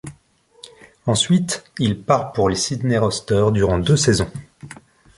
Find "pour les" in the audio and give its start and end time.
2.31-2.55